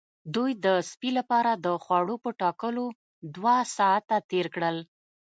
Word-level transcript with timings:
دوی 0.35 0.51
د 0.65 0.67
سپي 0.89 1.09
لپاره 1.17 1.51
د 1.65 1.67
خوړو 1.83 2.15
په 2.23 2.29
ټاکلو 2.41 2.85
دوه 3.35 3.55
ساعته 3.77 4.15
تیر 4.29 4.45
کړل 4.55 4.77